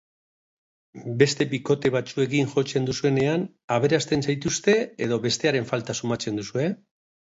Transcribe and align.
Beste 1.19 1.47
bikote 1.51 1.91
batzuekin 1.97 2.51
jotzen 2.55 2.89
duzuenean, 2.89 3.47
aberasten 3.79 4.29
zaituzte 4.29 4.79
edo 5.09 5.25
bestearen 5.31 5.73
falta 5.75 6.01
sumatzen 6.03 6.47
duzue? 6.47 6.71